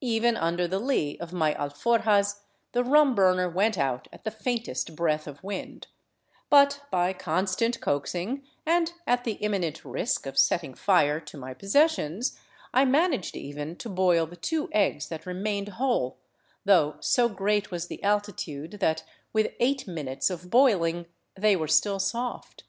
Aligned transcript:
Even 0.00 0.38
under 0.38 0.66
the 0.66 0.78
lee 0.78 1.18
of 1.18 1.34
my 1.34 1.52
alforjas 1.52 2.40
the 2.72 2.82
rum 2.82 3.14
burner 3.14 3.46
went 3.46 3.76
out 3.76 4.08
at 4.10 4.24
the 4.24 4.30
faintest 4.30 4.96
breath 4.96 5.26
of 5.26 5.44
wind, 5.44 5.88
but 6.48 6.84
by 6.90 7.12
constant 7.12 7.78
coaxing, 7.82 8.42
and 8.64 8.94
at 9.06 9.24
the 9.24 9.32
imminent 9.34 9.84
risk 9.84 10.24
of 10.24 10.38
setting 10.38 10.72
fire 10.72 11.20
to 11.20 11.36
my 11.36 11.52
possessions, 11.52 12.38
I 12.72 12.86
managed 12.86 13.36
even 13.36 13.76
to 13.76 13.90
boil 13.90 14.24
the 14.24 14.34
two 14.36 14.70
eggs 14.72 15.08
that 15.08 15.26
remained 15.26 15.66
368 15.66 15.84
OVERLAND 15.84 16.14
TOWARD 16.14 16.62
CUZCO 16.62 16.72
whole, 16.72 16.94
though 16.94 17.00
so 17.02 17.28
great 17.28 17.70
was 17.70 17.88
the 17.88 18.02
altitude 18.02 18.70
that 18.80 19.04
with 19.34 19.52
eight 19.60 19.86
minutes 19.86 20.30
of 20.30 20.48
boil 20.48 20.84
ing 20.84 21.04
they 21.38 21.54
were 21.54 21.68
still 21.68 21.98
soft. 21.98 22.64